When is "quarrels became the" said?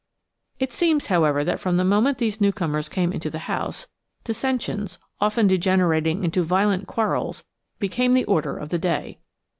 6.87-8.25